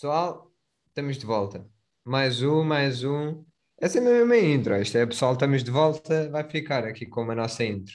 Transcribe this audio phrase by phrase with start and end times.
[0.00, 0.50] Pessoal,
[0.88, 1.62] estamos de volta.
[2.06, 3.44] Mais um, mais um.
[3.78, 4.74] Essa é a mesma intro.
[4.80, 6.26] Isto é, pessoal, estamos de volta.
[6.30, 7.92] Vai ficar aqui como a nossa intro.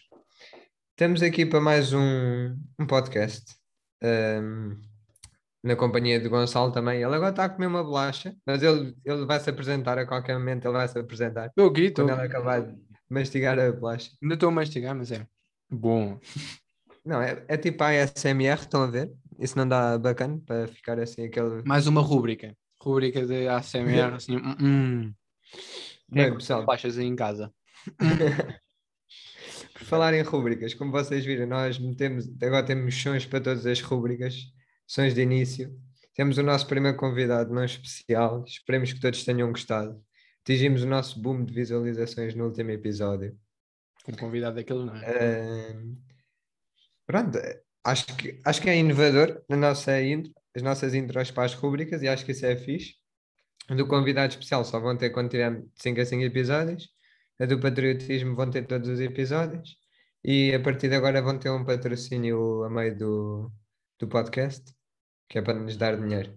[0.92, 3.56] Estamos aqui para mais um, um podcast.
[4.04, 4.80] um,
[5.64, 6.98] na companhia de Gonçalo também.
[7.02, 10.38] Ele agora está a comer uma bolacha, mas ele, ele vai se apresentar a qualquer
[10.38, 10.66] momento.
[10.66, 12.06] Ele vai se apresentar Estou aqui, estou.
[12.06, 12.78] quando ele acabar de
[13.10, 14.12] mastigar a bolacha.
[14.22, 15.26] Ainda estou a mastigar, mas é
[15.72, 16.20] bom.
[17.04, 19.12] Não, é, é tipo a ASMR, estão a ver?
[19.40, 21.64] Isso não dá bacana para ficar assim aquele.
[21.64, 22.56] Mais uma rúbrica.
[22.82, 24.38] Rúbrica de ASMR, assim.
[24.38, 25.14] Hum.
[26.10, 27.52] Bem, É pessoal, baixas em casa.
[29.74, 33.82] Por falar em rubricas, como vocês viram, nós metemos, agora temos sons para todas as
[33.82, 34.36] rubricas,
[34.88, 35.78] sons de início.
[36.14, 40.02] Temos o nosso primeiro convidado não especial, esperemos que todos tenham gostado.
[40.42, 43.38] Atingimos o nosso boom de visualizações no último episódio.
[44.06, 45.72] Com convidado daqueles, não é?
[45.72, 45.98] Ahm,
[47.06, 47.38] pronto,
[47.86, 52.02] acho que, acho que é inovador na nossa intro, as nossas intros para as rubricas
[52.02, 52.96] e acho que isso é fixe.
[53.70, 56.90] Do convidado especial só vão ter quando tiver 5 a 5 episódios.
[57.40, 59.78] A do patriotismo vão ter todos os episódios.
[60.24, 63.52] E a partir de agora vão ter um patrocínio a meio do,
[64.00, 64.64] do podcast,
[65.30, 66.34] que é para nos dar dinheiro.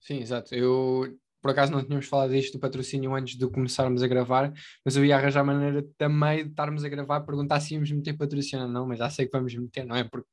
[0.00, 0.54] Sim, exato.
[0.54, 4.50] Eu, por acaso, não tínhamos falado disto do patrocínio antes de começarmos a gravar,
[4.82, 8.64] mas eu ia arranjar maneira também de estarmos a gravar, perguntar se íamos meter patrocínio
[8.64, 10.04] ou não, mas já sei que vamos meter, não é?
[10.04, 10.26] Porque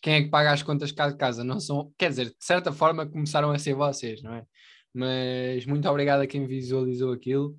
[0.00, 1.44] quem é que paga as contas de casa?
[1.44, 4.46] Não são, quer dizer, de certa forma começaram a ser vocês, não é?
[4.94, 7.58] Mas muito obrigado a quem visualizou aquilo.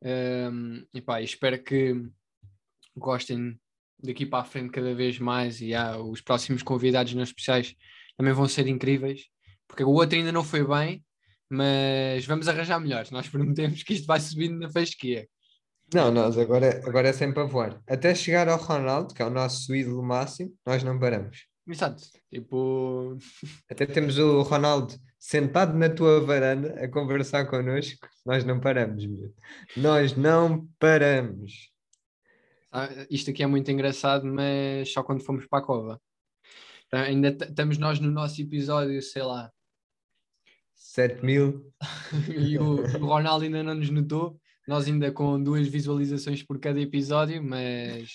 [0.00, 2.08] Um, e pá, espero que
[2.96, 3.58] gostem
[4.00, 7.74] daqui para a frente cada vez mais e ah, os próximos convidados não especiais
[8.16, 9.24] também vão ser incríveis,
[9.66, 11.04] porque o outro ainda não foi bem,
[11.50, 13.10] mas vamos arranjar melhores.
[13.10, 15.28] Nós prometemos que isto vai subindo na fasquia.
[15.92, 17.80] Não, nós agora, agora é sempre a voar.
[17.88, 21.46] Até chegar ao Ronaldo, que é o nosso ídolo máximo, nós não paramos.
[21.66, 22.02] Exato.
[22.30, 23.16] Tipo,
[23.70, 28.06] Até temos o Ronaldo sentado na tua varanda a conversar connosco.
[28.24, 29.32] Nós não paramos, meu.
[29.76, 31.70] Nós não paramos.
[32.70, 36.00] ah, isto aqui é muito engraçado, mas só quando fomos para a cova.
[36.90, 39.50] Tá, Ainda estamos nós no nosso episódio, sei lá,
[40.78, 41.72] 7 mil.
[42.28, 44.40] e o, o Ronaldo ainda não nos notou.
[44.66, 48.10] Nós ainda com duas visualizações por cada episódio, mas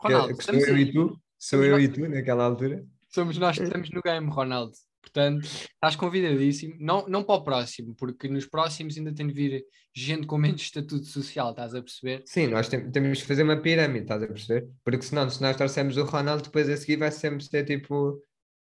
[0.00, 0.82] Ronaldo, que sou eu aí.
[0.82, 1.20] e tu.
[1.38, 2.84] Sou eu e tu naquela altura.
[3.08, 4.72] Somos nós que estamos no game, Ronaldo.
[5.02, 6.76] Portanto, estás convidadíssimo.
[6.78, 10.60] Não, não para o próximo, porque nos próximos ainda tem de vir gente com menos
[10.60, 12.22] estatuto social, estás a perceber?
[12.26, 14.68] Sim, nós tem- temos que fazer uma pirâmide, estás a perceber?
[14.84, 18.22] Porque senão, se nós trouxermos o Ronaldo, depois a seguir vai sempre ser tipo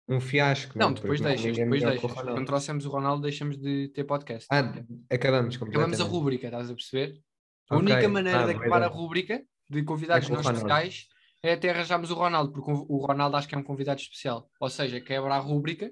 [0.08, 0.78] um fiasco.
[0.78, 0.94] Não, é?
[0.94, 2.12] depois deixas, é depois deixas.
[2.12, 4.48] Quando trouxemos o Ronaldo, deixamos de ter podcast.
[4.52, 4.74] Ah,
[5.10, 7.22] acabamos Acabamos a rúbrica, estás a perceber?
[7.70, 7.92] A Ok.
[7.92, 11.08] única maneira Ah, de acabar a rúbrica de convidados É com o não especiais
[11.42, 14.50] é até arranjarmos o Ronaldo, porque o Ronaldo acho que é um convidado especial.
[14.60, 15.92] Ou seja, quebra a rúbrica,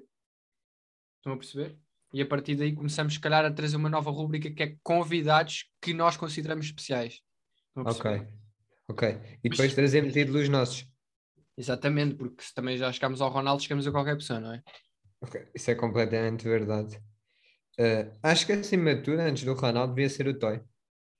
[1.18, 1.78] estão a perceber?
[2.12, 5.64] E a partir daí começamos, se calhar, a trazer uma nova rúbrica que é convidados
[5.80, 7.20] que nós consideramos especiais.
[7.68, 8.20] Estão a perceber?
[8.20, 8.28] Ok,
[8.88, 9.38] ok.
[9.42, 10.86] E depois trazemos ídolos nossos.
[11.56, 14.62] Exatamente, porque se também já chegamos ao Ronaldo, chegamos a qualquer pessoa, não é?
[15.54, 17.00] Isso é completamente verdade.
[17.78, 20.60] Eh, acho que acima de tudo, antes do Ronaldo, devia ser o Toy,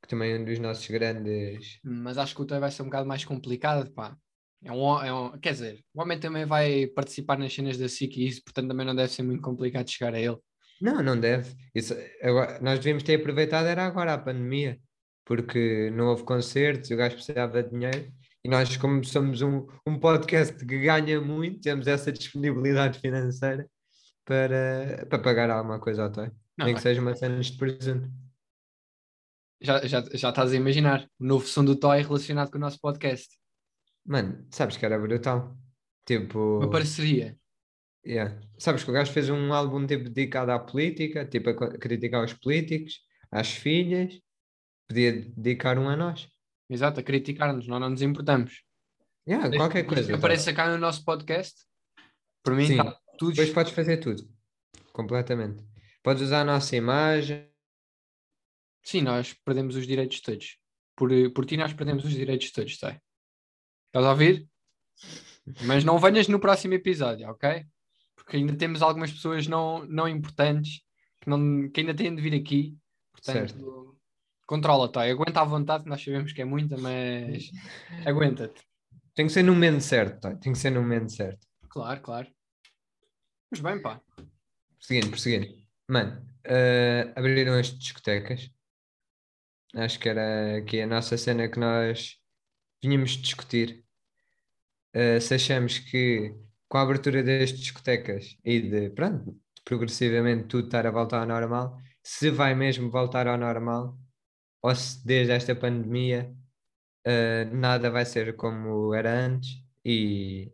[0.02, 1.80] que também é um dos nossos grandes.
[1.84, 4.16] Mas acho que o teu vai ser um bocado mais complicado, pá.
[4.62, 8.16] É um, é um- quer dizer, o homem também vai participar nas cenas da SIC
[8.20, 10.38] e isso, portanto também não deve ser muito complicado chegar a ele.
[10.80, 11.54] Não, não deve.
[11.74, 14.78] Isso, agora, nós devíamos ter aproveitado, era agora a pandemia,
[15.24, 18.12] porque não houve concertos, o gajo precisava de dinheiro.
[18.44, 23.66] E nós, como somos um, um podcast que ganha muito, temos essa disponibilidade financeira
[24.22, 26.26] para, para pagar alguma coisa ao Toy.
[26.58, 26.74] Não, Nem vai.
[26.74, 28.10] que seja uma cena de presunto.
[29.62, 32.78] Já, já, já estás a imaginar o novo som do Toy relacionado com o nosso
[32.80, 33.34] podcast.
[34.04, 35.56] Mano, sabes que era brutal.
[36.04, 36.58] Tipo.
[36.58, 37.38] Uma parceria.
[38.06, 38.38] Yeah.
[38.58, 42.34] Sabes que o gajo fez um álbum tipo, dedicado à política, tipo a criticar os
[42.34, 43.00] políticos,
[43.30, 44.20] às filhas,
[44.86, 46.28] podia dedicar um a nós.
[46.68, 48.62] Exato, a criticar-nos, nós não nos importamos.
[49.28, 50.10] Yeah, qualquer que coisa.
[50.10, 50.18] tá?
[50.18, 51.64] apareça cá no nosso podcast,
[52.42, 53.30] por mim está tudo.
[53.30, 54.22] Depois podes fazer tudo,
[54.92, 55.62] completamente.
[56.02, 57.50] Podes usar a nossa imagem.
[58.82, 60.58] Sim, nós perdemos os direitos todos.
[60.94, 62.98] Por, por ti nós perdemos os direitos todos, sei.
[63.86, 64.46] Estás a ouvir?
[65.62, 67.64] Mas não venhas no próximo episódio, ok?
[68.14, 70.82] Porque ainda temos algumas pessoas não, não importantes
[71.20, 72.76] que, não, que ainda têm de vir aqui.
[73.12, 73.96] Portanto,
[74.46, 74.98] controla-te.
[74.98, 77.50] Aguenta à vontade, nós sabemos que é muita, mas
[78.06, 78.62] aguenta-te.
[79.14, 80.36] Tem que ser no momento certo, tá?
[80.36, 81.46] tem que ser no momento certo.
[81.68, 82.28] Claro, claro.
[83.50, 84.00] Mas bem, pá.
[84.78, 85.54] Prosseguindo, prosseguindo.
[85.88, 88.50] Mano, eh, abriram as discotecas.
[89.74, 92.16] Acho que era aqui a nossa cena que nós
[92.82, 93.84] vínhamos discutir.
[94.92, 96.34] Eh, se achamos que
[96.68, 101.78] com a abertura das discotecas e de, pronto, progressivamente tudo estar a voltar ao normal,
[102.02, 103.96] se vai mesmo voltar ao normal,
[104.64, 106.34] ou se desde esta pandemia
[107.06, 109.62] uh, nada vai ser como era antes.
[109.84, 110.50] E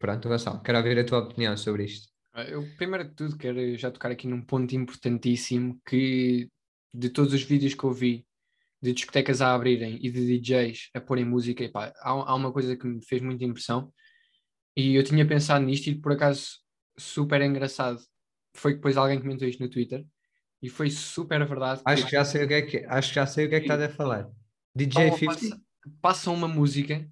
[0.00, 2.08] pronto, Gonçalo, quero ouvir a tua opinião sobre isto.
[2.32, 6.50] Ah, eu, primeiro de tudo, quero já tocar aqui num ponto importantíssimo que
[6.92, 8.26] de todos os vídeos que eu vi
[8.82, 12.76] de discotecas a abrirem e de DJs a porem música, epá, há, há uma coisa
[12.76, 13.92] que me fez muita impressão
[14.76, 16.58] e eu tinha pensado nisto e por acaso
[16.98, 18.00] super engraçado
[18.56, 20.04] foi que depois alguém comentou isto no Twitter
[20.62, 21.82] e foi super verdade.
[21.84, 23.60] Acho que já sei o que é que, acho que, já sei o que, é
[23.60, 24.28] que estás a falar.
[24.74, 25.26] DJ 50?
[25.26, 25.62] Passa,
[26.00, 27.06] passa uma música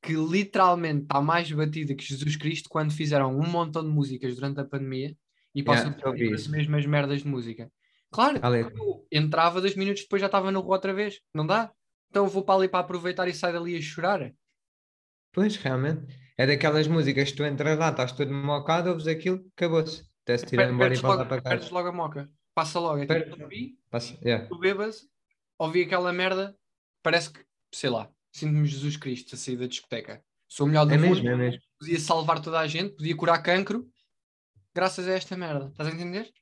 [0.00, 4.60] que literalmente está mais batida que Jesus Cristo quando fizeram um montão de músicas durante
[4.60, 5.14] a pandemia
[5.54, 7.70] e passam yeah, as mesmas merdas de música.
[8.10, 11.20] Claro, eu entrava dois minutos depois já estava no rua outra vez.
[11.34, 11.72] Não dá?
[12.08, 14.32] Então eu vou para ali para aproveitar e sair dali a chorar.
[15.32, 16.06] Pois, realmente.
[16.36, 20.02] É daquelas músicas que tu entras lá, estás todo mocado, ouves aquilo, acabou-se.
[20.22, 21.56] Até-se tirar embora e voltar para casa.
[21.56, 22.30] Perdes logo a moca.
[22.54, 23.02] Passa logo.
[23.02, 24.46] É tipo, ouvi, Passa, yeah.
[24.46, 25.06] tu bebas,
[25.58, 26.56] ouvi aquela merda,
[27.02, 27.40] parece que,
[27.72, 30.22] sei lá, sinto-me Jesus Cristo a sair da discoteca.
[30.48, 31.60] Sou o melhor do é mundo, mesmo, é mesmo.
[31.78, 33.88] podia salvar toda a gente, podia curar cancro,
[34.74, 35.68] graças a esta merda.
[35.68, 36.32] Estás a entender?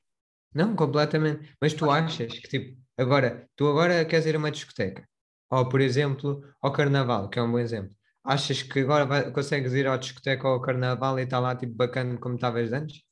[0.53, 1.55] Não, completamente.
[1.61, 5.07] Mas tu achas que, tipo, agora, tu agora queres ir a uma discoteca,
[5.49, 7.95] ou por exemplo, ao carnaval, que é um bom exemplo.
[8.23, 11.73] Achas que agora vai, consegues ir à discoteca ou ao carnaval e está lá, tipo,
[11.73, 13.03] bacana como estavas antes?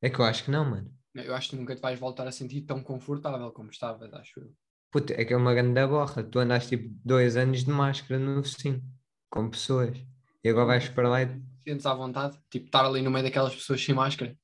[0.00, 0.92] É que eu acho que não, mano.
[1.14, 4.52] Eu acho que nunca te vais voltar a sentir tão confortável como estavas, acho eu.
[4.90, 6.22] Puta, é que é uma grande borra.
[6.22, 8.82] Tu andaste tipo dois anos de máscara no focinho,
[9.30, 9.98] com pessoas.
[10.44, 11.42] E agora vais para lá e.
[11.62, 12.38] Sentes à vontade?
[12.50, 14.36] Tipo, estar ali no meio daquelas pessoas sem máscara.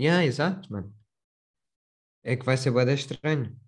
[0.00, 0.94] Yeah, exato, mano
[2.22, 3.58] é que vai ser bada estranho.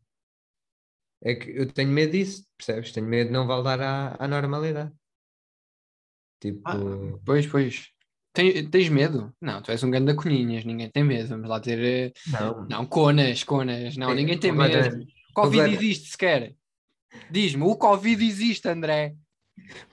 [1.20, 2.92] É que eu tenho medo disso, percebes?
[2.92, 4.92] Tenho medo de não voltar à, à normalidade.
[6.40, 6.60] Tipo.
[6.64, 6.76] Ah,
[7.24, 7.91] pois, pois.
[8.32, 9.32] Tens, tens medo?
[9.40, 11.28] Não, tu és um grande da coninhas, ninguém tem medo.
[11.28, 11.78] Vamos lá ter.
[11.78, 13.96] Eh, não, não conas, conas.
[13.96, 15.06] Não, ninguém tem medo.
[15.34, 16.54] Covid existe sequer.
[17.30, 19.14] Diz-me, o Covid existe, André.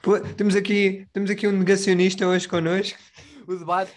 [0.01, 2.97] Pô, temos, aqui, temos aqui um negacionista hoje connosco.
[3.45, 3.91] O debate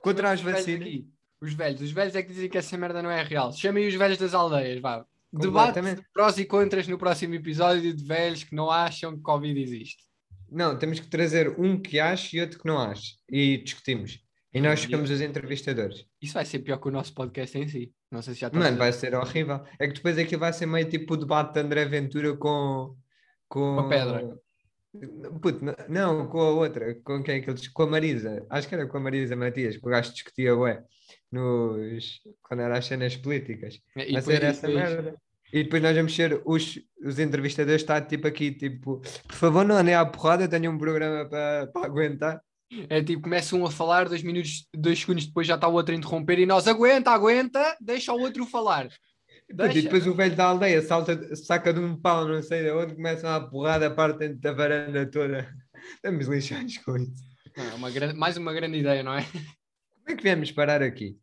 [0.00, 1.02] contra as vacinas.
[1.40, 3.52] Os velhos, os velhos é que dizem que essa merda não é real.
[3.52, 5.04] Chamem os velhos das aldeias, vá.
[5.32, 5.80] Debate
[6.12, 10.04] prós e contras no próximo episódio de velhos que não acham que Covid existe.
[10.54, 13.14] Não, temos que trazer um que acha e outro que não acha.
[13.28, 14.20] E discutimos.
[14.52, 16.04] E nós ficamos os entrevistadores.
[16.22, 17.92] Isso vai ser pior que o nosso podcast em si.
[18.08, 19.60] Não sei se já está Mano, vai ser horrível.
[19.80, 22.96] É que depois aqui vai ser meio tipo o debate de André Ventura com.
[23.48, 24.38] Com a pedra.
[25.42, 26.94] Puto, não, com a outra.
[27.02, 27.66] Com quem é que eles.
[27.66, 28.46] Com a Marisa.
[28.48, 30.84] Acho que era com a Marisa Matias, que o gajo discutia, ué
[31.30, 33.80] nos, quando era as cenas políticas.
[33.96, 34.90] E a ser essa depois...
[34.90, 35.16] merda.
[35.54, 39.76] E depois nós vamos ser os, os entrevistadores, está tipo aqui, tipo, por favor, não
[39.76, 42.40] andem à porrada, tenho um programa para, para aguentar.
[42.88, 45.94] É tipo, começa um a falar, dois minutos, dois segundos depois já está o outro
[45.94, 48.88] a interromper e nós aguenta, aguenta, deixa o outro falar.
[49.48, 49.78] Deixa.
[49.78, 52.96] E depois o velho da aldeia salta, saca de um pau, não sei de onde,
[52.96, 55.48] começam a porrada a parte da varanda toda.
[55.94, 57.22] Estamos lixados com isso.
[57.56, 59.22] Não, é uma grande, mais uma grande ideia, não é?
[59.22, 61.16] Como é que viemos parar aqui?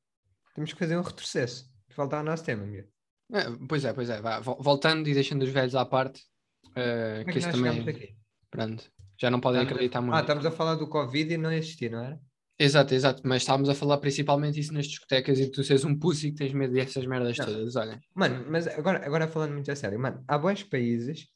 [0.55, 1.69] Temos que fazer um retrocesso.
[1.89, 2.87] Falta ao nosso tema, amigo.
[3.33, 4.21] É, pois é, pois é.
[4.21, 6.21] Vá, voltando e deixando os velhos à parte,
[6.69, 8.15] uh, que, que isso também.
[8.49, 8.91] Pronto.
[9.17, 10.15] Já não podem estamos acreditar muito.
[10.15, 12.19] Ah, estamos a falar do Covid e não existir, não era?
[12.59, 16.31] Exato, exato, mas estávamos a falar principalmente isso nas discotecas e tu seres um pussy
[16.31, 17.45] que tens medo dessas merdas não.
[17.45, 17.99] todas, olha.
[18.13, 21.27] Mano, mas agora, agora falando muito a sério, mano, há bons países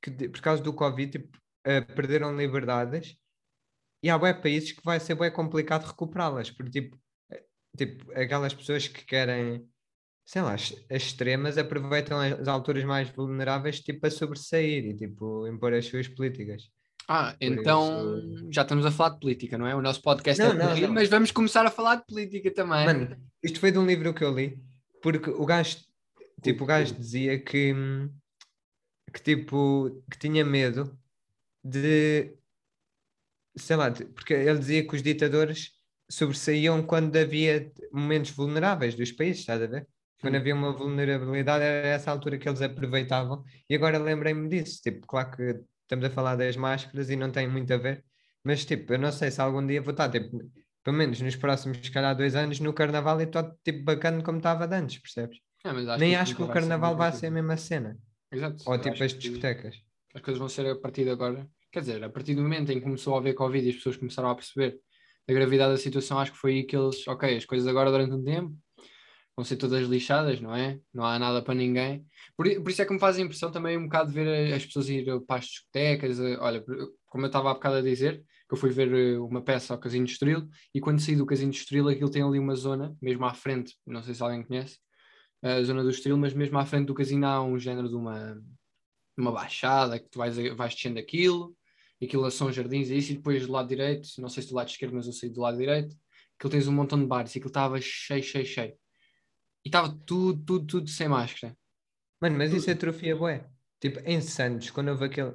[0.00, 3.14] que por causa do Covid tipo, uh, perderam liberdades
[4.02, 6.98] e há bons países que vai ser bem complicado recuperá-las, porque tipo,
[7.76, 9.68] tipo, aquelas pessoas que querem,
[10.30, 15.74] sei lá, as, extremas aproveitam as alturas mais vulneráveis tipo a sobressair e tipo impor
[15.74, 16.70] as suas políticas.
[17.08, 18.48] Ah, Por então isso...
[18.52, 19.74] já estamos a falar de política, não é?
[19.74, 20.94] O nosso podcast não, é não, não.
[20.94, 22.86] mas vamos começar a falar de política também.
[22.86, 24.56] Mano, isto foi de um livro que eu li,
[25.02, 25.78] porque o gajo,
[26.40, 27.74] tipo, o gajo dizia que,
[29.12, 30.96] que tipo, que tinha medo
[31.64, 32.36] de,
[33.56, 35.72] sei lá, porque ele dizia que os ditadores
[36.08, 39.88] sobressaíam quando havia momentos vulneráveis dos países, estás a ver?
[40.20, 43.42] Quando havia uma vulnerabilidade, era essa altura que eles aproveitavam.
[43.68, 44.80] E agora lembrei-me disso.
[44.82, 48.04] Tipo, claro que estamos a falar das máscaras e não tem muito a ver,
[48.44, 50.38] mas tipo, eu não sei se algum dia vou estar, tipo,
[50.84, 54.38] pelo menos nos próximos, se calhar, dois anos no carnaval e estou tipo bacana como
[54.38, 55.38] estava antes, percebes?
[55.64, 57.98] É, Nem acho que o carnaval vai ser a mesma cena.
[58.32, 58.62] Exato.
[58.66, 59.76] Ou tipo as discotecas.
[60.14, 61.46] As coisas vão ser a partir de agora.
[61.72, 63.96] Quer dizer, a partir do momento em que começou a haver Covid e as pessoas
[63.96, 64.80] começaram a perceber
[65.28, 68.12] a gravidade da situação, acho que foi aí que eles, ok, as coisas agora durante
[68.12, 68.56] um tempo
[69.40, 70.78] vão ser todas lixadas, não é?
[70.92, 72.06] Não há nada para ninguém.
[72.36, 74.88] Por, por isso é que me faz a impressão também um bocado ver as pessoas
[74.90, 76.20] ir para as discotecas.
[76.38, 76.62] Olha,
[77.06, 79.80] como eu estava há bocado a dizer, que eu fui ver eh, uma peça ao
[79.80, 82.94] Casino de Estoril e quando saí do Casino de Estoril aquilo tem ali uma zona,
[83.00, 84.78] mesmo à frente, não sei se alguém conhece,
[85.42, 88.38] a zona do Estoril, mas mesmo à frente do casino há um género de uma,
[89.16, 91.56] uma baixada que tu vais, vais descendo aquilo,
[92.02, 94.68] aquilo são jardins e isso, e depois do lado direito, não sei se do lado
[94.68, 95.96] esquerdo, mas eu saí do lado direito,
[96.38, 98.79] aquilo tens um montão de bares e aquilo estava cheio, cheio, cheio.
[99.64, 101.56] E estava tudo, tudo, tudo sem máscara.
[102.20, 103.48] Mano, mas isso atrofia bué.
[103.80, 105.34] Tipo, em Santos, quando houve aquele.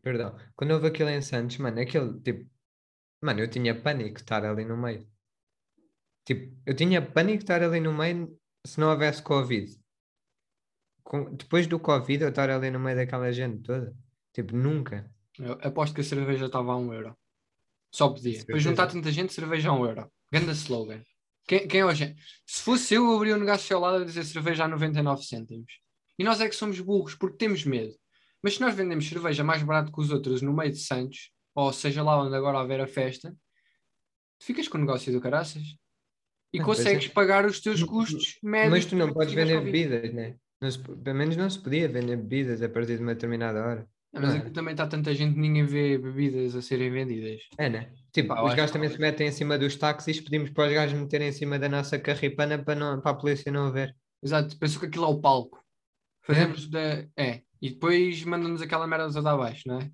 [0.00, 0.36] Perdão.
[0.56, 2.50] Quando houve aquele em Santos, mano, aquele tipo.
[3.22, 5.06] Mano, eu tinha pânico de estar ali no meio.
[6.24, 9.80] Tipo, eu tinha pânico de estar ali no meio se não houvesse Covid.
[11.04, 13.96] Com, depois do Covid, eu estar ali no meio daquela gente toda.
[14.32, 15.08] Tipo, nunca.
[15.38, 17.16] Eu aposto que a cerveja estava a um euro.
[17.92, 18.38] Só podia.
[18.38, 20.10] Depois juntar tanta gente, cerveja a um euro.
[20.32, 21.04] Ganda slogan.
[21.46, 22.14] Quem, quem é hoje?
[22.46, 25.72] Se fosse eu, eu abria um negócio ao lado a dizer cerveja a 99 cêntimos.
[26.18, 27.94] E nós é que somos burros porque temos medo.
[28.42, 31.72] Mas se nós vendemos cerveja mais barato que os outros no meio de Santos, ou
[31.72, 33.34] seja lá onde agora haver a festa,
[34.38, 35.62] tu ficas com o negócio do caraças
[36.52, 37.08] e mas consegues é...
[37.08, 38.70] pagar os teus custos médios.
[38.70, 40.36] Mas tu não podes vender bebidas, né?
[40.60, 43.88] Não se, pelo menos não se podia vender bebidas a partir de uma determinada hora.
[44.12, 47.40] Não, mas aqui também está tanta gente que ninguém vê bebidas a serem vendidas.
[47.56, 47.90] É, né?
[48.12, 50.98] Tipo, Pá, os gajos também se metem em cima dos táxis, pedimos para os gajos
[50.98, 53.96] meterem em cima da nossa carripana para, não, para a polícia não ver.
[54.22, 55.64] Exato, penso que aquilo é o palco.
[56.20, 56.68] Fazemos é.
[56.68, 57.08] da.
[57.16, 57.42] É.
[57.60, 59.90] E depois mandam-nos aquela merda toda abaixo, não é?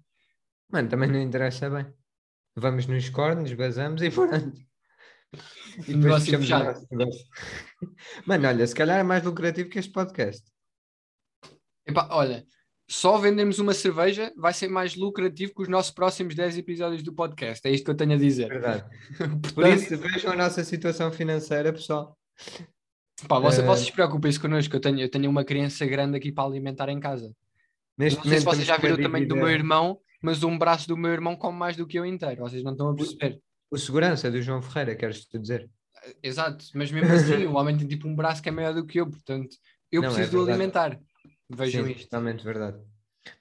[0.70, 1.86] Mano, também não interessa bem.
[2.56, 4.52] Vamos nos cornos, basamos e pronto.
[5.86, 6.80] E depois fechado.
[8.26, 10.42] Mano, olha, se calhar é mais lucrativo que este podcast.
[11.86, 12.44] Epá, olha,
[12.90, 17.12] só vendemos uma cerveja vai ser mais lucrativo que os nossos próximos 10 episódios do
[17.12, 17.66] podcast.
[17.68, 18.48] É isto que eu tenho a dizer.
[18.48, 18.84] Verdade.
[19.18, 22.16] Portanto, Por isso, vejam a nossa situação financeira, pessoal.
[23.28, 23.66] Pá, você, uh...
[23.66, 27.30] vocês preocupem-se connosco, eu tenho, eu tenho uma criança grande aqui para alimentar em casa.
[27.98, 30.88] Neste não sei se vocês já viram o tamanho do meu irmão, mas um braço
[30.88, 32.40] do meu irmão come mais do que eu inteiro.
[32.40, 33.38] Vocês não estão a perceber.
[33.70, 35.68] O segurança do João Ferreira, queres-te dizer?
[36.22, 38.98] Exato, mas mesmo assim, o homem tem tipo um braço que é maior do que
[38.98, 39.56] eu, portanto,
[39.92, 40.98] eu não, preciso é de alimentar.
[41.50, 42.04] Vejam Sim, isto.
[42.04, 42.78] Totalmente verdade.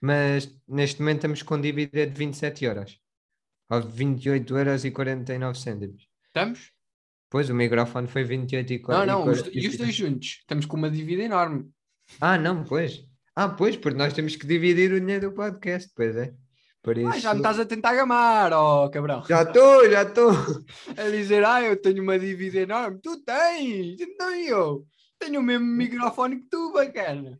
[0.01, 2.99] Mas neste momento estamos com dívida de 27 euros.
[3.69, 6.07] Ou 28 euros e 49 cêntimos.
[6.27, 6.71] Estamos?
[7.29, 9.11] Pois, o microfone foi 28 e 49.
[9.11, 10.37] Não, não, os, e os dois juntos.
[10.39, 11.69] Estamos com uma dívida enorme.
[12.21, 13.03] Ah, não, pois.
[13.35, 16.33] Ah, pois, porque nós temos que dividir o dinheiro do podcast, pois é.
[16.81, 17.09] Por isso...
[17.09, 19.21] Ah, já me estás a tentar gamar, ó oh, cabrão.
[19.27, 20.31] Já estou, já estou.
[20.95, 22.99] A dizer, ah, eu tenho uma dívida enorme.
[23.01, 24.87] Tu tens, então eu.
[25.19, 27.37] Tenho o mesmo microfone que tu, bacana.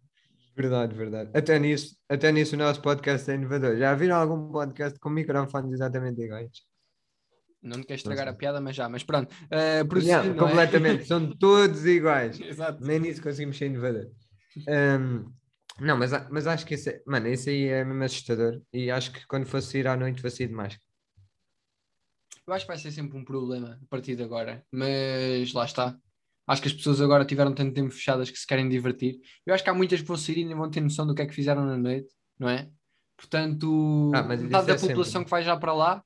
[0.57, 1.29] Verdade, verdade.
[1.35, 3.77] Até nisso, até nisso o nosso podcast é inovador.
[3.77, 6.49] Já viram algum podcast com microfones exatamente iguais?
[7.61, 9.31] Não me quero estragar a piada, mas já, mas pronto.
[9.31, 10.33] Uh, não, é?
[10.33, 11.05] completamente, é?
[11.05, 12.39] são todos iguais.
[12.41, 12.83] Exato.
[12.83, 14.09] Nem nisso conseguimos ser inovador.
[14.67, 15.31] Um,
[15.79, 18.59] não, mas, mas acho que esse, é, mano, esse aí é mesmo assustador.
[18.73, 20.81] E acho que quando fosse ir à noite, fosse ir de máscara.
[22.47, 25.95] Eu acho que vai ser sempre um problema a partir de agora, mas lá está.
[26.47, 29.19] Acho que as pessoas agora tiveram tanto tempo fechadas que se querem divertir.
[29.45, 31.21] Eu acho que há muitas que vão sair e nem vão ter noção do que
[31.21, 32.07] é que fizeram na noite,
[32.39, 32.69] não é?
[33.17, 35.25] Portanto, ah, metade da é população sempre.
[35.25, 36.03] que vai já para lá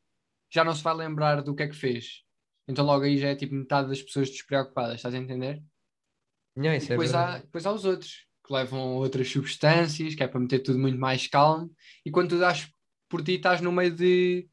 [0.51, 2.23] já não se vai lembrar do que é que fez.
[2.67, 5.63] Então logo aí já é tipo metade das pessoas despreocupadas, estás a entender?
[6.55, 10.13] Não, isso e é depois, é há, depois há os outros que levam outras substâncias,
[10.13, 11.71] que é para meter tudo muito mais calmo,
[12.05, 12.69] e quando tu dás
[13.07, 14.47] por ti, estás no meio de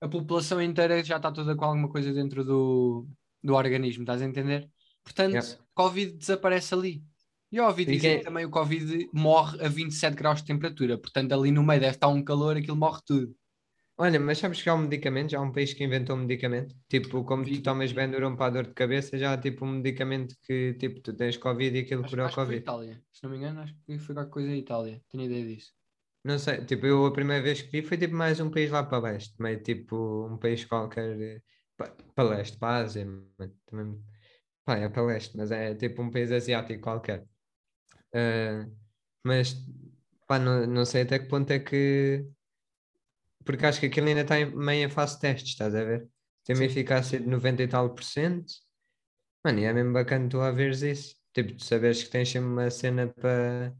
[0.00, 3.08] a população inteira já está toda com alguma coisa dentro do,
[3.42, 4.68] do organismo, estás a entender?
[5.04, 5.58] Portanto, yeah.
[5.74, 7.04] Covid desaparece ali.
[7.52, 11.32] E eu ouvi dizer que também o Covid morre a 27 graus de temperatura, portanto,
[11.32, 13.32] ali no meio deve estar um calor, aquilo morre tudo.
[13.96, 16.74] Olha, mas sabes que há um medicamento, já há um país que inventou um medicamento,
[16.88, 20.34] tipo, como tu tomas Benuron para a dor de cabeça, já há tipo um medicamento
[20.42, 22.58] que, tipo, tu tens Covid e aquilo cura o Covid.
[22.58, 25.72] Itália, se não me engano, acho que foi qualquer coisa em Itália, tenho ideia disso.
[26.24, 28.82] Não sei, tipo, eu a primeira vez que vi foi tipo mais um país lá
[28.82, 31.40] para leste, meio tipo um país qualquer,
[31.76, 33.06] para, para leste, para a Ásia,
[33.64, 34.02] também,
[34.64, 37.22] pá, é para leste, mas é tipo um país asiático qualquer.
[38.14, 38.70] Uh,
[39.24, 39.54] mas,
[40.26, 42.26] pá, não, não sei até que ponto é que
[43.44, 46.08] porque acho que aquilo ainda está meio em fase de testes, estás a ver?
[46.44, 48.52] Tem uma eficácia de 90 e tal por cento.
[49.44, 51.14] Mano, e é mesmo bacana tu a veres isso.
[51.32, 53.74] Tipo, tu saberes que tens sempre uma cena para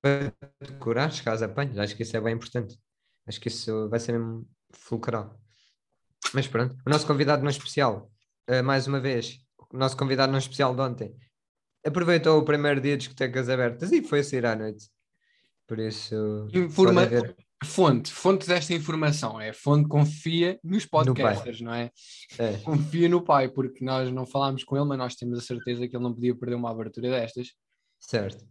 [0.00, 1.76] para decorar caso apanhes.
[1.78, 2.78] Acho que isso é bem importante.
[3.26, 5.38] Acho que isso vai ser mesmo fulcral.
[6.34, 8.10] Mas pronto, o nosso convidado não especial,
[8.50, 9.38] uh, mais uma vez,
[9.72, 11.14] o nosso convidado não especial de ontem,
[11.86, 14.90] aproveitou o primeiro dia de discotecas abertas e foi sair à noite.
[15.66, 16.48] Por isso.
[16.52, 17.02] Informa
[17.62, 21.90] Fonte, fonte desta informação, é fonte confia nos podcasters, não é?
[22.38, 22.56] É.
[22.56, 25.94] Confia no pai, porque nós não falámos com ele, mas nós temos a certeza que
[25.94, 27.48] ele não podia perder uma abertura destas.
[27.98, 28.46] Certo.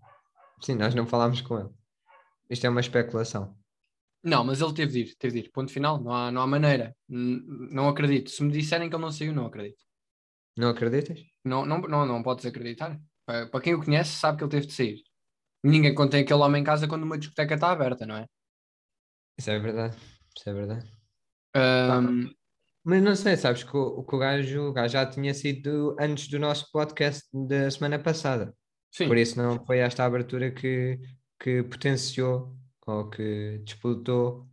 [0.61, 1.69] Sim, nós não falámos com ele.
[2.51, 3.57] Isto é uma especulação.
[4.23, 5.51] Não, mas ele teve de ir, teve de ir.
[5.51, 6.95] Ponto final, não há, não há maneira.
[7.07, 8.29] Não acredito.
[8.29, 9.88] Se me disserem que ele não saiu, não acredito.
[10.57, 11.19] Não acreditas?
[11.43, 12.99] Não, não, não, não podes acreditar.
[13.25, 15.03] Para, para quem o conhece, sabe que ele teve de sair.
[15.63, 18.27] Ninguém contém aquele homem em casa quando uma discoteca está aberta, não é?
[19.37, 19.97] Isso é verdade.
[20.37, 20.91] Isso é verdade.
[21.55, 22.29] Ahm,
[22.83, 26.27] Mas não sei, sabes que o, que o gajo, o gajo já tinha sido antes
[26.29, 28.55] do nosso podcast da semana passada.
[28.91, 30.99] sim, Por isso não foi esta abertura que,
[31.39, 32.55] que potenciou
[32.87, 34.47] ou que disputou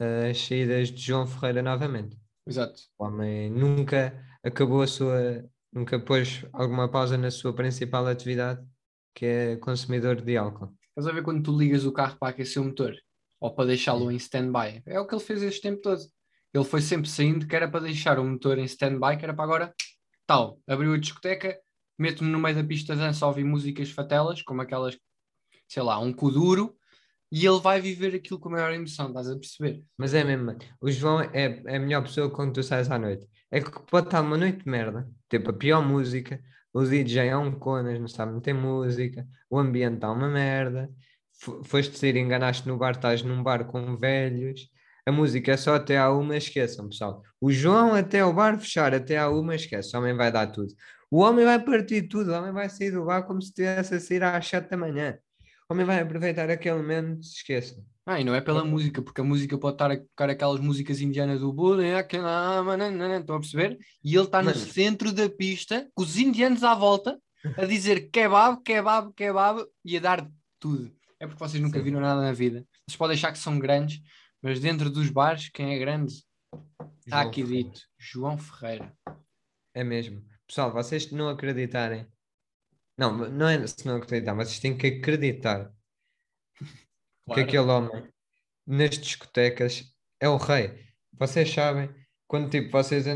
[0.00, 2.18] as saídas de João Ferreira novamente.
[2.46, 2.82] Exato.
[2.98, 8.64] O homem nunca acabou a sua, nunca pôs alguma pausa na sua principal atividade,
[9.14, 10.74] que é consumidor de álcool.
[10.88, 12.94] Estás a ver quando tu ligas o carro para aquecer o motor
[13.40, 14.82] ou para deixá-lo em stand-by?
[14.86, 16.00] É o que ele fez este tempo todo.
[16.52, 19.44] Ele foi sempre saindo que era para deixar o motor em stand-by, que era para
[19.44, 19.74] agora,
[20.26, 21.58] tal, abriu a discoteca,
[21.98, 24.96] meto-me no meio da pista de dança a ouvir músicas fatelas, como aquelas,
[25.68, 26.76] sei lá, um kuduro,
[27.36, 29.82] e ele vai viver aquilo com a maior emoção, estás a perceber?
[29.98, 33.26] Mas é mesmo, o João é, é a melhor pessoa quando tu sais à noite.
[33.50, 36.40] É que pode estar uma noite de merda, tipo a pior música,
[36.72, 40.90] o DJ é um conas, não sabe meter música, o ambiente está uma merda,
[41.40, 44.68] fo- foste sair, enganaste no bar, estás num bar com velhos,
[45.06, 47.22] a música é só até à uma, esqueçam, pessoal.
[47.40, 50.72] O João até o bar fechar, até à uma, esquece, o homem vai dar tudo.
[51.10, 54.00] O homem vai partir tudo, o homem vai sair do bar como se estivesse a
[54.00, 55.18] sair às sete da manhã.
[55.68, 57.84] O homem vai aproveitar aquele momento, se esqueçam.
[58.06, 61.00] Ah, e não é pela música, porque a música pode estar a tocar aquelas músicas
[61.00, 63.78] indianas do Buda, é aquela, mananana, estão a perceber?
[64.04, 67.18] E ele está no centro da pista, com os indianos à volta,
[67.56, 70.30] a dizer kebab, kebab, kebab, e a dar
[70.60, 70.94] tudo.
[71.18, 71.84] É porque vocês nunca Sim.
[71.84, 72.66] viram nada na vida.
[72.86, 74.02] Vocês podem achar que são grandes,
[74.42, 76.12] mas dentro dos bares, quem é grande?
[77.06, 77.70] Está aqui Ferreira.
[77.70, 78.94] dito, João Ferreira.
[79.72, 80.22] É mesmo.
[80.46, 82.06] Pessoal, vocês não acreditarem.
[82.96, 85.72] Não, não é se não acreditar, vocês têm que acreditar
[86.58, 86.64] que
[87.26, 87.40] Claro.
[87.42, 88.08] aquele homem
[88.66, 89.84] nas discotecas
[90.20, 90.78] é o rei.
[91.12, 91.90] Vocês sabem,
[92.26, 93.06] quando tipo vocês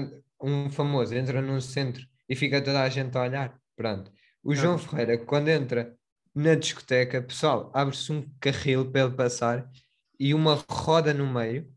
[0.40, 3.60] um famoso entra num centro e fica toda a gente a olhar.
[3.76, 4.10] Pronto.
[4.42, 4.78] O João Ah.
[4.78, 5.96] Ferreira, quando entra
[6.34, 9.70] na discoteca, pessoal, abre-se um carril para ele passar
[10.18, 11.72] e uma roda no meio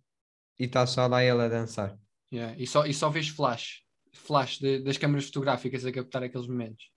[0.60, 1.98] e está só lá ele a dançar.
[2.34, 6.48] Yeah, E, só, e só vês flash, flash de- das câmaras fotográficas a captar aqueles
[6.48, 6.90] momentos.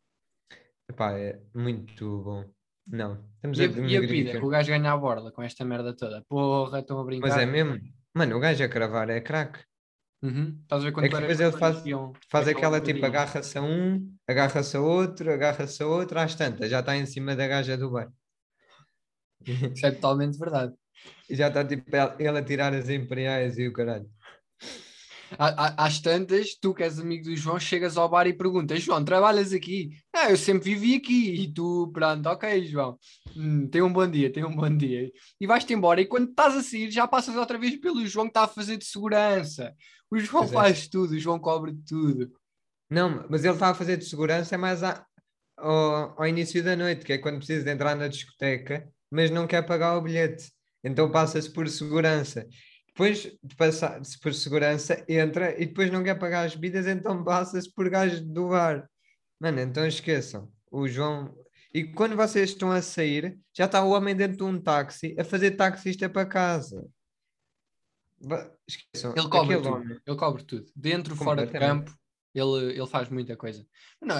[0.88, 2.44] Epá, é muito bom.
[2.86, 5.64] Não, estamos E a, a e a vida, o gajo ganha a borla com esta
[5.64, 6.22] merda toda.
[6.28, 7.28] Porra, estão a brincar.
[7.28, 7.80] Mas é mesmo?
[8.12, 9.60] Mano, o gajo a cravar é craque.
[10.22, 10.58] Uhum.
[10.62, 11.82] Estás a ver quando É que depois ele faz-
[12.30, 16.70] Faz aquela aquela tipo, agarra-se a um, agarra-se a outro, agarra-se a outro, às tantas,
[16.70, 18.10] já está em cima da gaja do bar.
[19.46, 20.74] Isso é totalmente verdade.
[21.28, 21.84] E já está tipo
[22.18, 24.08] ele a tirar as imperiais e o caralho.
[25.38, 29.52] Às tantas, tu que és amigo do João, chegas ao bar e perguntas: João, trabalhas
[29.52, 29.90] aqui?
[30.14, 31.42] Ah, eu sempre vivi aqui.
[31.42, 32.98] E tu, pronto, ok, João,
[33.36, 35.10] Hum, tem um bom dia, tem um bom dia.
[35.40, 36.00] E vais-te embora.
[36.00, 38.76] E quando estás a sair, já passas outra vez pelo João que está a fazer
[38.76, 39.74] de segurança.
[40.10, 40.54] O João Pois é.
[40.54, 42.30] faz tudo, o João cobre tudo.
[42.88, 45.04] Não, mas ele está a fazer de segurança mais a-
[45.56, 49.46] ao, ao início da noite, que é quando precisa de entrar na discoteca, mas não
[49.46, 50.52] quer pagar o bilhete.
[50.84, 52.46] Então passa-se por segurança.
[52.94, 57.68] Depois de passar-se por segurança, entra e depois não quer pagar as bebidas, então passa-se
[57.74, 58.88] por gajo do bar.
[59.40, 60.48] Mano, então esqueçam.
[60.70, 61.36] O João.
[61.72, 65.24] E quando vocês estão a sair, já está o homem dentro de um táxi a
[65.24, 66.88] fazer taxista para casa.
[68.68, 69.12] Esqueçam.
[69.16, 69.74] Ele cobre aquele tudo.
[69.74, 70.00] homem.
[70.06, 70.66] Ele cobre tudo.
[70.76, 71.92] Dentro, fora de campo,
[72.32, 73.66] ele, ele faz muita coisa.
[74.00, 74.16] Não,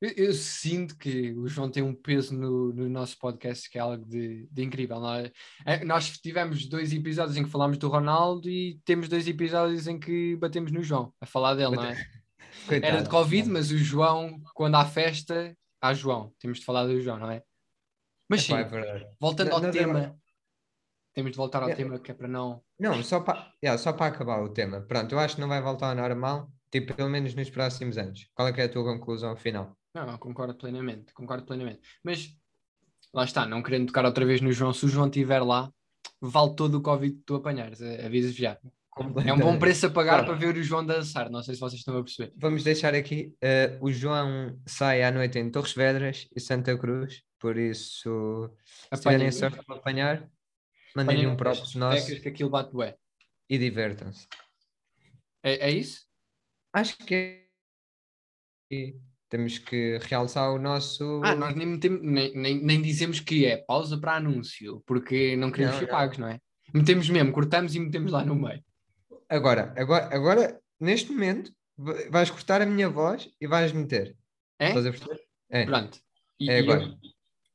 [0.00, 3.80] eu, eu sinto que o João tem um peso no, no nosso podcast que é
[3.80, 5.00] algo de, de incrível.
[5.00, 5.30] Nós,
[5.64, 9.98] é, nós tivemos dois episódios em que falámos do Ronaldo e temos dois episódios em
[9.98, 11.94] que batemos no João, a falar dele, não é?
[12.68, 13.10] Era de Coitado.
[13.10, 16.32] Covid, mas o João, quando há festa, há João.
[16.38, 17.42] Temos de falar do João, não é?
[18.28, 18.64] Mas sim, é
[19.20, 20.16] voltando Não- ao não tem tema,
[21.14, 21.74] temos de voltar ao É.
[21.74, 22.62] tema que é para não.
[22.78, 24.80] Não, só para yeah, só para acabar o tema.
[24.82, 28.28] Pronto, eu acho que não vai voltar ao normal, tipo, pelo menos nos próximos anos.
[28.34, 29.76] Qual é que é a tua conclusão final?
[29.96, 31.80] Não, não, concordo plenamente, concordo plenamente.
[32.04, 32.36] Mas
[33.14, 35.72] lá está, não querendo tocar outra vez no João, se o João estiver lá,
[36.20, 38.58] vale todo o Covid que tu apanhares, a- aviso já.
[39.26, 40.26] É um bom preço a pagar Claro.
[40.26, 42.32] para ver o João dançar, não sei se vocês estão a perceber.
[42.36, 47.22] Vamos deixar aqui, eh, o João sai à noite em Torres Vedras e Santa Cruz,
[47.38, 48.50] por isso,
[48.92, 50.28] se tiverem sorte de apanhar,
[50.94, 52.96] mandem-lhe um próprio nosso que aquilo bate bué.
[53.48, 54.26] e divertam-se.
[55.42, 56.04] É, é isso?
[56.72, 57.48] Acho que
[58.72, 58.94] é-
[59.28, 61.20] temos que realçar o nosso...
[61.24, 65.50] Ah, nós nem, metem- nem, nem, nem dizemos que é pausa para anúncio, porque não
[65.50, 65.92] queremos Não, ser não.
[65.92, 66.40] pagos, não é?
[66.72, 68.62] Metemos mesmo, cortamos e metemos lá no meio.
[69.28, 74.16] Agora, agora, agora, neste momento, va- vais cortar a minha voz e vais meter.
[74.58, 74.68] É?
[74.68, 75.20] Estás a perceber?
[75.50, 75.98] É, Pronto.
[76.40, 76.82] E- é agora.
[76.82, 76.94] eu-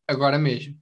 [0.07, 0.77] agora mesmo.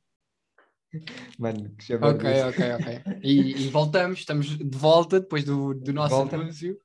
[1.37, 3.19] Mano, que Ok, ok, ok.
[3.23, 6.35] E, e voltamos, estamos de volta depois do, do nosso Volta.
[6.35, 6.77] anúncio.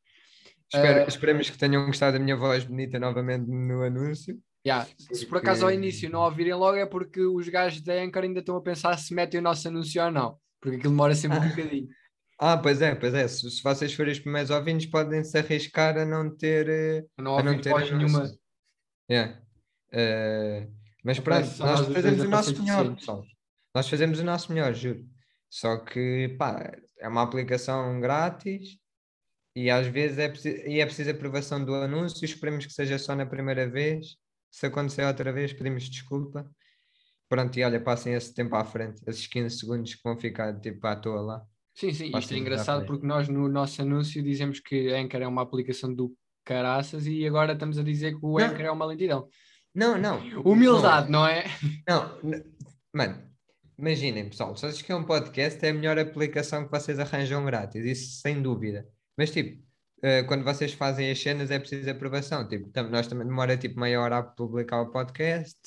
[0.74, 4.38] Espero, Eh, Esperemos que tenham gostado da minha voz bonita novamente no anúncio.
[4.66, 4.88] Yeah.
[5.12, 8.22] Se por acaso ao Porque- início não ouvirem logo é porque os gajos da Anchor
[8.22, 10.38] ainda estão a pensar se metem o nosso anúncio ou não.
[10.60, 11.88] Porque aquilo demora sempre um bocadinho.
[12.40, 13.28] Ah, pois é, pois é.
[13.28, 16.68] Se, se vocês forem os primeiros ouvintes, podem se arriscar a não ter.
[16.68, 18.30] eh, Não a não ter voz nenhuma.
[19.10, 19.38] Yeah.
[19.92, 20.66] Eh,
[21.04, 23.24] mas pronto, nós nós os fazemos o a nosso melhor, pessoal.
[23.74, 25.04] Nós fazemos o nosso melhor, juro.
[25.50, 28.78] Só que, pá, é uma aplicação grátis
[29.54, 32.24] e às vezes é, preciso, e é preciso aprovação do anúncio.
[32.24, 34.16] Esperemos que seja só na primeira vez.
[34.50, 36.48] Se acontecer outra vez, pedimos desculpa.
[37.28, 40.86] Pronto, e olha, passem esse tempo à frente, esses 15 segundos que vão ficar tipo
[40.86, 41.42] à toa lá.
[41.74, 45.42] Sim, sim, isto é engraçado porque nós no nosso anúncio dizemos que Anchor é uma
[45.42, 46.14] aplicação do
[46.44, 48.46] caraças e agora estamos a dizer que o Não.
[48.46, 49.26] Anchor é uma lentidão.
[49.74, 50.20] Não, não.
[50.42, 51.44] Humildade, não é?
[51.88, 52.44] Não, n-
[52.94, 53.20] mano,
[53.76, 57.84] imaginem, pessoal, se vocês querem um podcast, é a melhor aplicação que vocês arranjam grátis,
[57.84, 58.86] isso sem dúvida.
[59.16, 59.62] Mas, tipo,
[60.02, 62.46] eh, quando vocês fazem as cenas é preciso aprovação.
[62.48, 65.58] Tipo, tam- nós também demora tipo meia hora a publicar o podcast,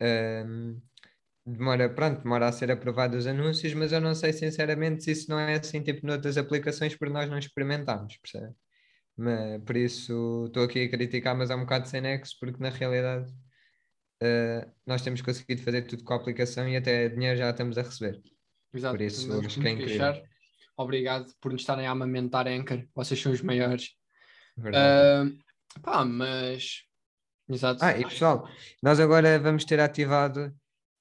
[0.00, 0.76] ehm,
[1.46, 5.30] demora, pronto, demora a ser aprovado os anúncios, mas eu não sei sinceramente se isso
[5.30, 8.54] não é assim, tipo, noutras aplicações, porque nós não experimentámos, percebe?
[9.16, 12.70] Mas, por isso, estou aqui a criticar, mas é um bocado sem nexo, porque na
[12.70, 13.30] realidade
[14.22, 17.82] uh, nós temos conseguido fazer tudo com a aplicação e até dinheiro já estamos a
[17.82, 18.20] receber.
[18.72, 18.96] Exato.
[18.96, 19.98] Por isso, acho que é incrível.
[19.98, 20.29] queixar.
[20.80, 22.82] Obrigado por nos estarem a amamentar Anchor.
[22.94, 23.90] Vocês são os maiores.
[24.74, 25.24] Ah,
[25.82, 26.84] pá, mas.
[27.46, 27.84] Exato.
[27.84, 28.48] Ah, e pessoal,
[28.82, 30.46] nós agora vamos ter ativado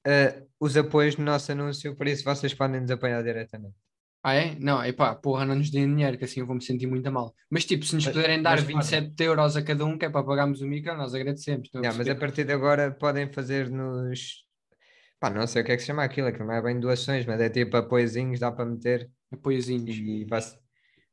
[0.06, 3.76] uh, os apoios no nosso anúncio, por isso vocês podem nos apoiar diretamente.
[4.22, 4.56] Ah, é?
[4.60, 7.34] Não, epá, porra, não nos deem dinheiro, que assim eu vou-me sentir muito mal.
[7.50, 10.10] Mas tipo, se nos Mas- puderem dar mas 27 euros a cada um, que é
[10.10, 11.70] para pagarmos o micro, nós agradecemos.
[11.74, 14.44] Yeah, mas a partir de agora podem fazer nos.
[15.20, 17.26] Pá, não sei o que é que se chama aquilo, aquilo não é bem doações,
[17.26, 19.96] mas é tipo apoiozinhos, dá para meter Apoiozinhos.
[19.98, 20.26] e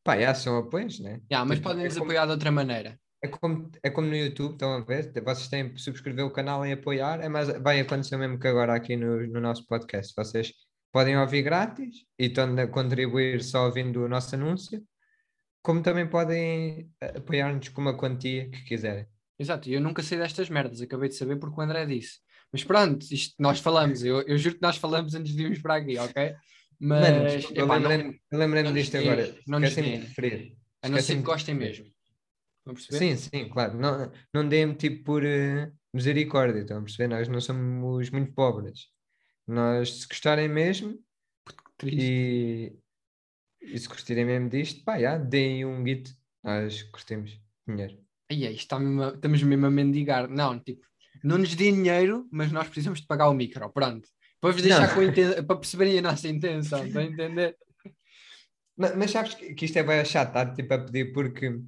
[0.05, 1.21] Pá, já são apoios, né?
[1.31, 2.99] Yeah, mas Tipo, podem é nos como- apoiar de outra maneira.
[3.23, 5.11] É como, é como no YouTube, estão a ver?
[5.25, 8.47] Vocês têm que subscrever o canal e apoiar, é mais, vai acontecer o mesmo que
[8.47, 10.13] agora aqui no, no nosso podcast.
[10.17, 10.53] Vocês
[10.93, 14.81] podem ouvir grátis e estão a contribuir só ouvindo o nosso anúncio,
[15.63, 19.07] como também podem eh, apoiar-nos com uma quantia que quiserem.
[19.39, 22.21] Exato, e eu nunca sei destas merdas, acabei de saber porque o André disse.
[22.51, 25.77] Mas pronto, isto nós falamos, eu, eu juro que nós falamos antes de irmos para
[25.77, 26.35] aqui, ok?
[26.79, 29.35] Mas, Mano, desculpa, epá, eu lembrei-me disto agora.
[29.47, 30.01] não nos deem.
[30.01, 30.57] referir.
[30.83, 31.87] a não ser que gostem mesmo.
[31.87, 32.99] Estão a perceber?
[32.99, 33.79] Sim, sim, claro.
[33.79, 37.09] Não, não deem-me tipo por eh, misericórdia, estão a perceber?
[37.09, 38.89] Nós não somos muito pobres.
[39.47, 40.99] Nós, se gostarem mesmo
[41.83, 42.73] e,
[43.63, 46.11] e se gostarem mesmo disto, pá, já, deem um guito.
[46.43, 48.06] Nós curtimos dinheiro.
[48.31, 50.29] Ai, está mesmo estamos mesmo a mendigar.
[50.29, 50.87] Não, tipo,
[51.23, 53.71] não nos dê dinheiro, mas nós precisamos de pagar o micro.
[53.71, 54.09] Pronto.
[54.41, 57.57] Para vos deixar inten- para perceberem a nossa intenção, estão a entender?
[58.77, 61.59] Mas, mas sabes que, isto é bem chato, estar tipo a pedir, porque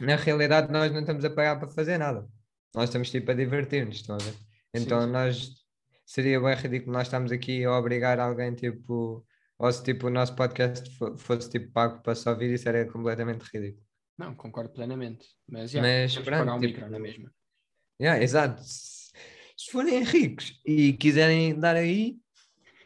[0.00, 2.26] na realidade nós não estamos a pagar para fazer nada.
[2.74, 4.34] Nós estamos tipo a divertir-nos, estão a ver?
[4.74, 5.10] Então sim.
[5.10, 5.50] nós
[6.06, 9.24] seria bem ridículo nós estamos aqui a obrigar alguém tipo,
[9.58, 12.84] ou se tipo o nosso podcast fo- fosse tipo pago para só ouvir, isso era
[12.86, 13.86] completamente ridículo.
[14.20, 15.26] Não, concordo plenamente.
[15.48, 17.32] Mas, já, Mas, temos pronto, pagar o tipo, micro na mesma.
[18.00, 18.62] Yeah, exato.
[18.62, 19.10] Se,
[19.56, 22.18] se forem ricos e quiserem dar aí,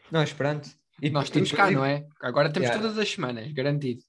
[0.09, 0.69] nós pronto.
[1.01, 2.07] E, Nós e estamos cá, depois- não é?
[2.21, 2.81] Agora temos Yeah.
[2.81, 4.01] todas as semanas, garantido.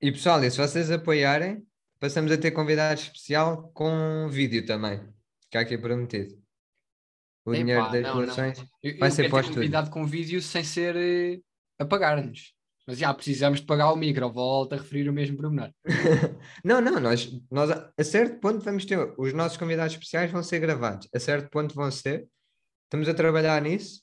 [0.00, 1.64] E pessoal, e se vocês apoiarem,
[2.00, 5.00] passamos a ter convidado especial com vídeo também,
[5.48, 6.34] que há aqui prometido.
[7.44, 8.58] O Epá, dinheiro das doações.
[8.98, 9.54] Vai eu ser pós-tudo.
[9.54, 11.40] convidado com vídeo sem ser eh,
[11.78, 12.52] a pagar-nos.
[12.86, 15.72] Mas já precisamos de pagar o micro, volto a referir o mesmo pormenor.
[16.64, 18.98] não, não, nós, nós a certo ponto vamos ter.
[19.16, 21.08] Os nossos convidados especiais vão ser gravados.
[21.14, 22.28] A certo ponto vão ser.
[22.84, 24.02] Estamos a trabalhar nisso,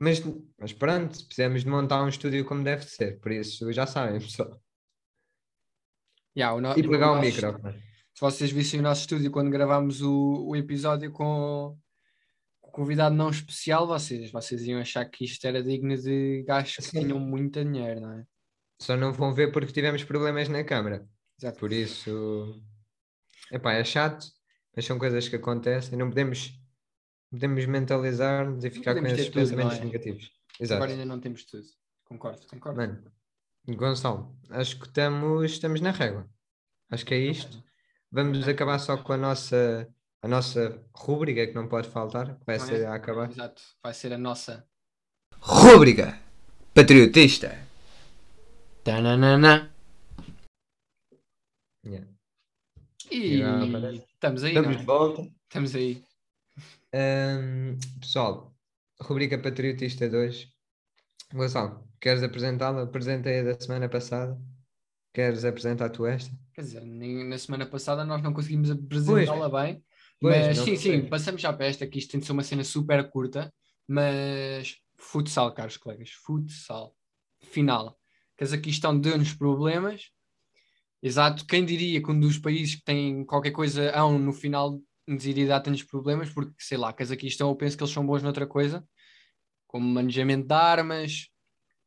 [0.00, 0.22] mas,
[0.58, 3.20] mas pronto, precisamos de montar um estúdio como deve ser.
[3.20, 4.58] Por isso já sabem, pessoal.
[6.36, 7.60] O no- E pegar o nosso- micro.
[8.14, 11.24] Se vocês vissem o nosso estúdio quando gravámos o, o episódio com
[11.68, 11.78] o
[12.74, 17.20] convidado não especial, vocês, vocês iam achar que isto era digno de gajos que tinham
[17.20, 18.26] muito dinheiro, não é?
[18.82, 21.06] Só não vão ver porque tivemos problemas na câmara.
[21.40, 21.60] Exato.
[21.60, 22.60] Por isso,
[23.52, 24.26] epá, é chato,
[24.74, 25.96] mas são coisas que acontecem.
[25.96, 26.52] Não podemos,
[27.30, 29.84] podemos mentalizar-nos e ficar com esses pensamentos é?
[29.84, 30.32] negativos.
[30.58, 30.82] Exato.
[30.82, 31.66] Agora ainda não temos tudo.
[32.04, 32.76] Concordo, concordo.
[32.76, 33.12] Mano,
[33.68, 36.28] Gonçalo, acho que estamos, estamos na régua.
[36.90, 37.62] Acho que é isto.
[38.10, 39.88] Vamos acabar só com a nossa,
[40.24, 42.66] a nossa rúbrica que não pode faltar, que vai Não é?
[42.66, 43.30] ser a acabar.
[43.30, 44.66] Exato, vai ser a nossa.
[45.38, 46.18] Rúbrica
[46.72, 47.58] Patriotista.
[48.82, 49.70] Tananana.
[51.86, 52.08] Yeah.
[53.10, 54.02] E aparece.
[54.14, 54.86] estamos aí, Estamos não de é?
[54.86, 55.30] volta.
[55.42, 56.02] Estamos aí.
[56.94, 58.56] Ahm, pessoal,
[59.02, 60.48] rubrica Patriotista 2.
[61.34, 62.82] Gonçalo, queres apresentá-la?
[62.84, 64.40] Apresentei a da semana passada.
[65.12, 66.34] Queres apresentar tu esta?
[66.54, 69.84] Quer dizer, na semana passada nós não conseguimos apresentá-la bem,
[70.20, 72.64] Pois, mas sim, sim, passamos já para esta, que isto tem de ser uma cena
[72.64, 73.52] super curta,
[73.86, 76.96] mas futsal, caros colegas, futsal.
[77.42, 77.98] Final.
[78.36, 80.10] Cazaquistão deu-nos problemas.
[81.02, 85.26] Exato, quem diria que um dos países que tem qualquer coisa hão no final nos
[85.26, 88.82] iria dar-nos problemas, porque sei lá, Cazaquistão eu penso que eles são bons noutra coisa,
[89.66, 91.28] como manejamento de armas,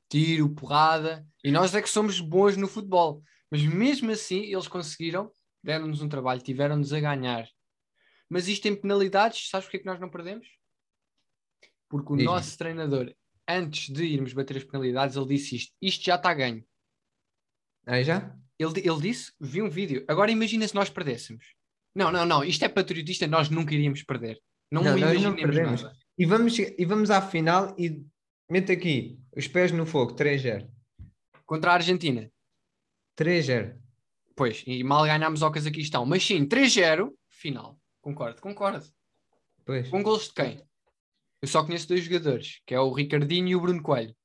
[0.09, 3.23] tiro, porrada, e nós é que somos bons no futebol.
[3.49, 5.31] Mas mesmo assim, eles conseguiram,
[5.63, 7.47] deram-nos um trabalho, tiveram-nos a ganhar.
[8.29, 10.47] Mas isto tem penalidades, sabes porque é que nós não perdemos?
[11.89, 12.31] Porque o Diz-me.
[12.31, 13.13] nosso treinador,
[13.47, 16.65] antes de irmos bater as penalidades, ele disse isto: isto já está ganho.
[17.85, 18.35] Aí já?
[18.59, 20.03] Ele, ele disse, vi um vídeo.
[20.07, 21.53] Agora imagina se nós perdêssemos.
[21.95, 24.41] Não, não, não, isto é patriotista, nós nunca iríamos perder.
[24.71, 25.83] Não, Não, não imaginemos perdemos.
[25.83, 25.95] nada.
[26.17, 28.03] E vamos, e vamos à final e
[28.49, 30.69] mete aqui os pés no fogo, 3-0.
[31.45, 32.29] Contra a Argentina.
[33.17, 33.79] 3-0.
[34.35, 36.05] Pois, e mal ganhámos ao Cazaquistão.
[36.05, 37.79] Mas sim, 3-0, final.
[38.07, 38.85] Concordo, concordo.
[39.65, 39.89] Pois.
[39.89, 40.63] Com gols de quem?
[41.41, 44.15] Eu só conheço dois jogadores, que é o Ricardinho e o Bruno Coelho.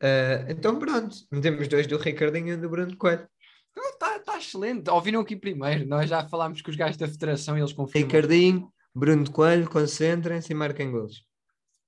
[0.00, 3.28] Ah, então pronto, metemos dois do Ricardinho e do Bruno Coelho.
[3.76, 4.88] Está tá excelente.
[4.88, 5.84] Ouviram aqui primeiro.
[5.84, 8.06] Nós já falámos com os gajos da federação e eles confirmam.
[8.06, 11.26] Ricardinho, Bruno Coelho, concentrem-se e marquem golos.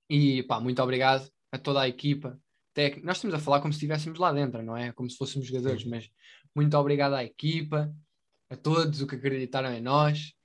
[0.09, 2.37] E pá, muito obrigado a toda a equipa.
[2.73, 3.01] Tec...
[3.05, 4.91] Nós estamos a falar como se estivéssemos lá dentro, não é?
[4.91, 6.09] Como se fôssemos jogadores, mas
[6.53, 7.89] muito obrigado à equipa,
[8.49, 10.37] a todos o que acreditaram em nós.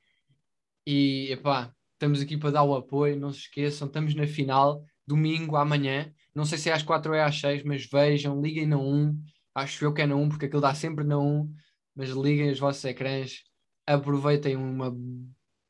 [0.86, 5.56] E epá, estamos aqui para dar o apoio, não se esqueçam, estamos na final, domingo,
[5.56, 6.12] amanhã.
[6.34, 9.18] Não sei se é às 4 ou é às 6, mas vejam, liguem na 1.
[9.54, 11.52] Acho eu que é na 1, porque aquilo dá sempre na 1.
[11.94, 13.42] Mas liguem os vossos ecrãs,
[13.86, 14.94] aproveitem uma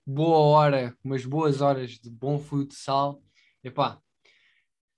[0.07, 3.23] boa hora, umas boas horas de bom futsal.
[3.63, 4.01] Epá,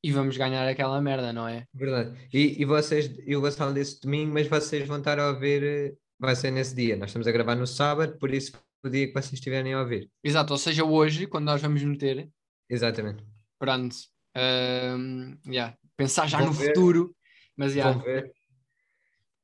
[0.02, 1.66] e vamos ganhar aquela merda, não é?
[1.74, 2.16] Verdade.
[2.32, 5.94] E, e vocês, e o Gonçalo disse domingo, mas vocês vão estar a ouvir, eh,
[6.18, 6.96] vai ser nesse dia.
[6.96, 8.52] Nós estamos a gravar no sábado, por isso
[8.86, 10.10] o dia que vocês estiverem a ouvir.
[10.22, 12.28] Exato, ou seja, hoje, quando nós vamos meter,
[12.68, 13.24] Exatamente.
[13.58, 13.94] pronto,
[14.36, 16.68] hum, yeah, pensar já Vão no ver.
[16.68, 17.14] futuro,
[17.56, 18.32] mas yeah, Vão ver.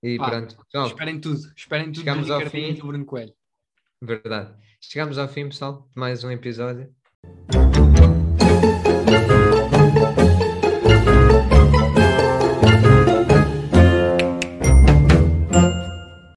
[0.03, 0.57] E Pá, pronto.
[0.67, 2.75] Pessoal, esperem tudo, esperem tudo Chegamos do ao fim.
[2.75, 3.35] do Bruno Coelho.
[4.03, 4.55] verdade.
[4.81, 6.93] Chegamos ao fim, pessoal, de mais um episódio.